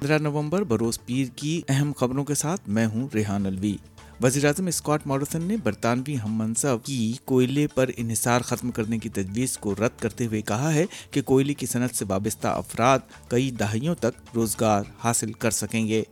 پندرہ 0.00 0.18
نومبر 0.18 0.62
بروز 0.62 0.98
پیر 1.06 1.26
کی 1.36 1.60
اہم 1.68 1.92
خبروں 1.96 2.24
کے 2.24 2.34
ساتھ 2.34 2.68
میں 2.68 2.86
ہوں 2.86 3.08
ریحان 3.14 3.46
الوی 3.46 3.76
وزیر 4.22 4.44
اعظم 4.44 4.66
اسکاٹ 4.66 5.06
موریسن 5.06 5.42
نے 5.42 5.56
برطانوی 5.56 6.16
ہم 6.24 6.38
منصب 6.38 6.84
کی 6.84 7.12
کوئلے 7.24 7.66
پر 7.66 7.90
انحصار 7.96 8.40
ختم 8.40 8.70
کرنے 8.70 8.98
کی 8.98 9.08
تجویز 9.08 9.58
کو 9.58 9.74
رد 9.74 10.00
کرتے 10.00 10.26
ہوئے 10.26 10.42
کہا 10.42 10.72
ہے 10.74 10.84
کہ 11.10 11.22
کوئلے 11.22 11.54
کی 11.54 11.66
صنعت 11.66 11.94
سے 11.94 12.04
وابستہ 12.08 12.48
افراد 12.48 12.98
کئی 13.28 13.50
دہائیوں 13.50 13.94
تک 13.94 14.34
روزگار 14.34 14.82
حاصل 15.04 15.32
کر 15.32 15.50
سکیں 15.50 15.86
گے 15.88 16.02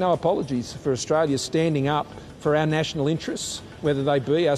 نوٹیز 0.00 0.76
standing 1.34 1.88
up 1.88 2.06
for 2.42 2.54
our 2.54 2.66
national 2.66 3.08
interest 3.08 3.84
Veda 3.84 3.96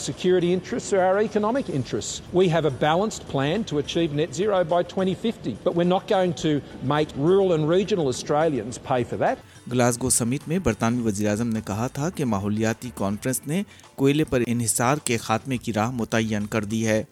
sacked 0.00 0.44
interest 0.44 0.94
or 0.94 1.16
economic 1.16 1.70
interest 1.74 2.22
we 2.34 2.52
have 2.52 2.64
a 2.64 2.70
balanced 2.80 3.32
plan 3.32 3.62
to 3.62 3.78
achieve 3.78 4.08
net 4.12 4.34
zero 4.34 4.54
by 4.68 4.84
twenty 4.94 5.14
fifty 5.20 5.54
but 5.64 5.76
when 5.76 5.88
not 5.88 6.08
کی 6.08 6.14
rural 7.18 7.52
and 7.52 7.70
regional 7.70 8.08
اسٹریلینس 8.08 8.78
five 8.88 9.04
fat 9.04 9.53
Glasgow 9.72 10.10
summit 10.10 10.40
میں 10.48 10.58
برطانوی 10.58 11.02
وزیر 11.02 11.28
اعظم 11.30 11.48
نے 11.48 11.60
کہا 11.66 11.86
تھا 11.86 12.10
کہ 12.16 12.24
ماحولیاتی 12.24 12.90
conference 12.96 13.40
نے 13.46 13.62
کوئلے 13.96 14.24
پر 14.30 14.42
انحصار 14.46 14.96
کے 15.04 15.16
خاتمے 15.16 15.56
کی 15.56 15.72
راہ 15.72 15.90
متعین 15.90 16.46
کر 16.46 16.64
دی 16.64 16.86
ہے 16.86 17.02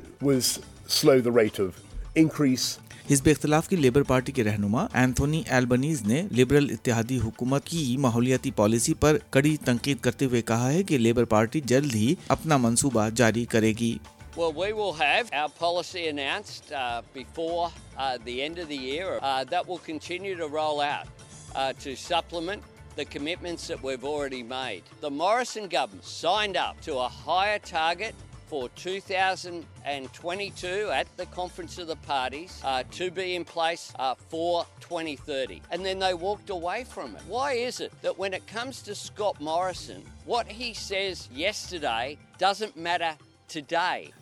slow 0.87 1.21
rate 1.31 1.59
of 1.59 1.81
increase 2.15 2.79
حزب 3.11 3.29
اختلاف 3.31 3.69
کی 3.69 3.77
لیبر 3.77 4.03
پارٹی 4.09 4.33
کے 4.33 4.43
رہنما 4.45 4.87
اینتھونی 4.95 5.43
ایلبنیز 5.51 6.03
نے 6.07 6.23
لیبرل 6.31 6.69
اتحادی 6.73 7.19
حکومت 7.21 7.65
کی 7.69 7.97
ماحولیاتی 8.01 8.51
پالیسی 8.57 8.95
پر 9.01 9.17
کڑی 9.31 9.57
تنقید 9.65 10.01
کرتے 10.01 10.25
ہوئے 10.25 10.43
کہا 10.43 10.71
ہے 10.73 10.83
کہ 10.89 10.99
لیبر 10.99 11.25
پارٹی 11.35 11.61
جلد 11.67 11.95
ہی 11.95 12.15
اپنا 12.29 12.57
منصوبہ 12.57 13.09
جاری 13.17 13.45
کرے 13.55 13.73
گی 13.79 13.97
Well, 14.35 14.53
we 14.55 14.73
will 14.73 14.95
have 14.95 15.31
our 15.35 15.51
policy 15.51 16.03
announced 16.09 16.71
uh, 16.73 17.03
before 17.15 17.65
uh, 17.97 18.17
the 18.25 18.37
end 18.43 18.59
of 18.59 18.69
the 18.69 18.79
year. 18.85 19.19
Uh, 19.21 19.45
that 19.47 19.69
will 19.69 19.83
continue 19.89 20.33
to 20.37 20.49
roll 20.49 20.81
out 20.83 21.11
uh, 21.55 21.75
to 21.81 21.95
supplement 21.97 22.63
the 22.97 23.05
commitments 23.07 23.67
that 23.69 23.83
we've 23.83 24.07
already 24.07 24.43
made. 24.45 24.89
The 25.03 25.11
Morrison 25.13 25.69
government 25.69 26.07
signed 26.15 26.57
up 26.59 26.81
to 26.83 26.97
a 26.99 27.09
higher 27.09 27.59
target 27.61 28.15
for 28.53 28.69
2022 28.77 30.91
at 30.93 31.07
the 31.17 31.25
Conference 31.25 31.79
of 31.79 31.87
the 31.87 31.97
Parties 31.97 32.61
uh, 32.63 32.83
to 32.91 33.11
be 33.11 33.35
in 33.35 33.47
place 33.47 33.95
uh, 33.99 34.15
for 34.29 34.67
2030. 34.81 35.63
And 35.71 35.83
then 35.83 35.99
they 35.99 36.13
walked 36.13 36.51
away 36.51 36.85
from 36.85 37.17
it. 37.17 37.23
Why 37.27 37.55
is 37.55 37.81
it 37.81 37.95
that 38.03 38.19
when 38.19 38.35
it 38.35 38.47
comes 38.47 38.83
to 38.83 38.95
Scott 38.95 39.41
Morrison, 39.41 40.03
what 40.27 40.47
he 40.47 40.75
says 40.75 41.31
yesterday 41.33 42.19
doesn't 42.37 42.77
matter 42.77 43.17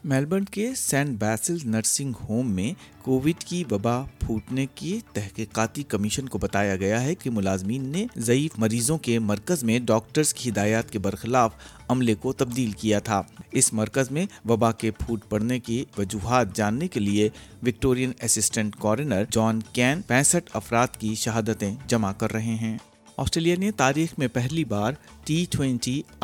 Melbourne 0.05 0.45
کے 0.45 0.75
Saint 0.77 1.19
Basil 1.19 1.57
nursing 1.65 2.13
home 2.29 2.51
میں 2.51 2.73
Covid 3.03 3.45
کی 3.45 3.65
وبا 3.71 4.05
پھوٹنے 4.19 4.67
کی 4.75 5.01
تحقیقاتی 5.13 5.83
commission 5.83 6.29
کو 6.29 6.39
بتایا 6.39 6.77
گیا 6.77 7.03
ہے 7.03 7.15
کہ 7.15 7.31
ملازمین 7.31 7.89
نے 7.89 8.07
ضعیف 8.17 8.59
مریضوں 8.59 8.99
کے 8.99 9.19
مرکز 9.19 9.65
میں 9.65 9.79
ڈاکٹرز 9.79 10.35
کی 10.35 10.51
ہدایات 10.51 10.91
کے 10.91 10.99
برخلاف 10.99 11.51
عملے 11.89 12.15
کو 12.15 12.33
تبدیل 12.33 12.71
کیا 12.71 12.99
تھا 12.99 13.23
اس 13.53 13.73
مرکز 13.73 14.11
میں 14.11 14.27
وبا 14.45 14.73
کے 14.73 14.91
پھوٹ 14.91 15.29
پڑنے 15.29 15.59
کی 15.59 15.85
وجوہات 15.99 16.57
جاننے 16.57 16.89
کے 16.89 17.01
لیے 17.01 17.29
Victorian 17.63 18.13
assistant 18.23 18.77
coroner 18.81 19.25
John 19.31 19.61
Cain 19.73 20.03
پینسٹھ 20.03 20.51
افراد 20.55 20.97
کی 20.99 21.15
شہادتیں 21.15 21.75
جمع 21.89 22.13
کر 22.13 22.33
رہے 22.33 22.55
ہیں 22.55 22.77
آسٹریلیا 23.21 23.55
نے 23.59 23.71
تاریخ 23.71 24.13
میں 24.19 24.27
پہلی 24.29 24.65
بار 24.65 24.93
ٹی 25.25 25.45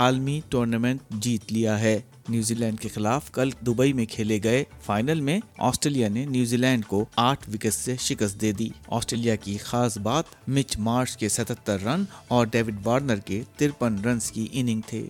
عالمی 0.00 0.40
جیت 1.10 1.52
لیا 1.52 1.78
ہے 1.80 1.98
نیوزی 2.28 2.54
لینڈ 2.54 2.80
کے 2.80 2.88
خلاف 2.88 3.30
کل 3.30 3.50
دبئی 3.66 3.92
میں 3.92 4.06
کھیلے 4.06 4.38
گئے 4.44 4.62
فائنل 4.84 5.20
میں 5.20 5.38
آسٹریلیا 5.58 6.08
نے 6.08 6.24
نیوزی 6.24 6.56
لینڈ 6.56 6.84
کو 6.84 7.04
آٹھ 7.16 7.48
وکٹ 7.48 7.74
سے 7.74 7.96
شکست 8.00 8.40
دے 8.40 8.52
دی 8.52 8.68
آسٹریلیا 8.88 9.36
کی 9.36 9.56
خاص 9.58 9.98
بات 9.98 10.34
مچ 10.48 10.78
مارچ 10.78 11.16
کے 11.16 11.28
ستہتر 11.28 11.82
رن 11.82 12.04
اور 12.28 12.46
ڈیوڈ 12.46 12.80
بارنر 12.82 13.18
کے 13.24 13.42
ترپن 13.56 13.98
رنز 14.04 14.30
کی 14.30 14.46
اننگ 14.52 14.80
تھے 14.86 15.06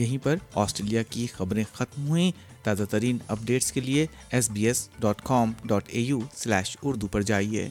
یہیں 0.00 0.24
پر 0.24 0.36
آسٹریلیا 0.54 1.02
کی 1.10 1.26
خبریں 1.26 1.64
ختم 1.72 2.08
ہوئیں 2.08 2.30
تازہ 2.62 2.84
ترین 2.90 3.18
اپ 3.28 3.38
ڈیٹس 3.44 3.72
کے 3.72 3.80
لیے 3.80 4.06
S 4.30 4.50
B 4.50 4.66
S 4.66 4.88
dot 5.00 5.22
com 5.22 5.52
dot 5.64 5.88
A 5.88 6.00
U 6.00 6.18
slash 6.36 6.76
Urdu 6.82 7.06
پر 7.06 7.22
جائیے 7.22 7.68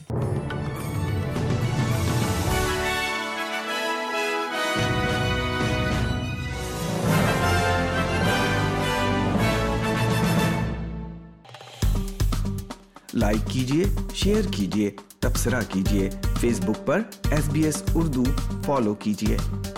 لائک 13.14 13.50
کیجیے 13.50 13.84
شیئر 14.14 14.50
کیجیے 14.52 14.90
تبصرہ 15.18 15.60
کیجیے 15.68 16.10
فیس 16.40 16.60
بک 16.60 16.86
پر 16.86 17.02
S 17.30 17.48
B 17.48 17.64
S 17.64 17.82
Urdu 17.94 18.24
follow 18.66 18.94
کیجیے 18.94 19.36